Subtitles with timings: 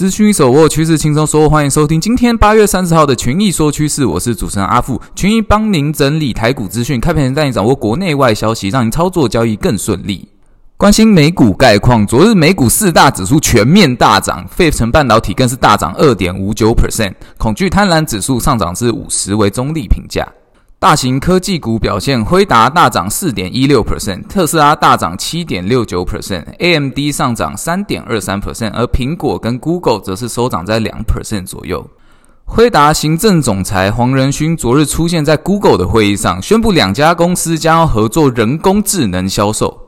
[0.00, 10.26] 资讯手握趋势轻松说，欢迎收听今天八月三十号的群益说趋势，我是主持人阿富，群益帮您整理台股资讯，开盘前带你掌握国内外消息，让您操作交易更顺利。
[10.78, 20.26] 关心美股概况，昨日美股四大指数全面大涨，费城半导体更是大涨二点五九 percent，恐惧贪婪指数上涨至五十为中立评价。
[20.80, 31.86] 大型科技股表现，辉达大涨四点一六 percent，特斯拉大涨七点六九 percent，AMD 上涨三点二三 percent，而苹果跟 Google 则是收涨在两 percent 左右。
[32.46, 39.78] 辉达行政总裁黄仁勋昨日出现在 Google 的会议上，宣布两家公司将要合作人工智能销售。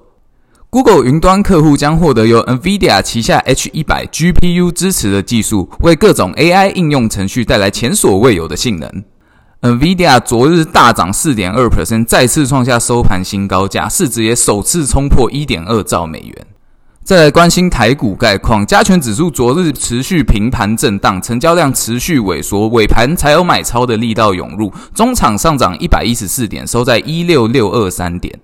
[0.69, 9.05] Google 云端客户将获得由 NVIDIA 旗下 H100 GPU 支持的技术，为各种 AI 应用程序带来前所未有的性能。
[9.63, 16.47] NVIDIA 昨日大涨四点二 percent，再次创下收盘新高价，市值也首次冲破一点二兆美元。
[17.05, 28.41] 再来关心台股概况，加权指数昨日持续平盘震荡，成交量持续萎缩，尾盘才有买超的力道涌入，中场上涨一百一十四点，收在一六六二三点。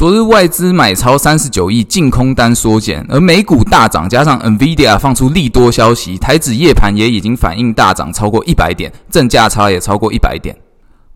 [0.00, 10.56] 昨日外资买超三十九亿，净空单缩减，而美股大涨，加上 NVIDIA 放出利多消息，台指夜盘也已经反应大涨超过一百点，正价差也超过一百点。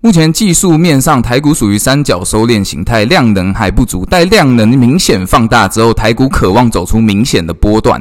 [0.02, 7.98] 目前技术面上，台股属于三角收敛形态，量能还不足，待量能明显放大之后，台股渴望走出明显的波段。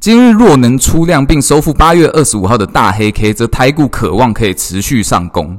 [0.00, 5.58] 今日若能出量并收复八月二十五号的大黑 K，则台股可望可以持续上攻。